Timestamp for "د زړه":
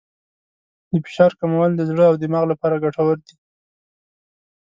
1.75-2.03